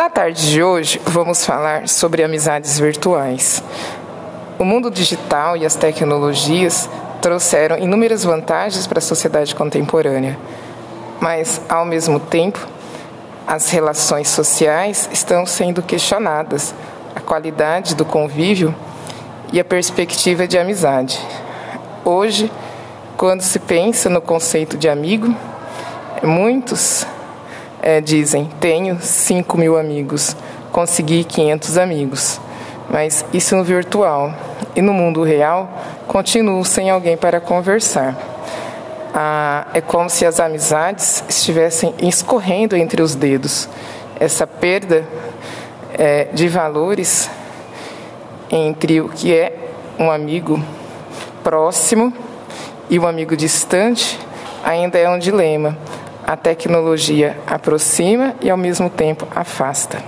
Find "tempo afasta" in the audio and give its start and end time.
58.88-59.98